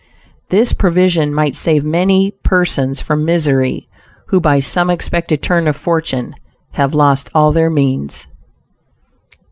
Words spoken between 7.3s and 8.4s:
all their means.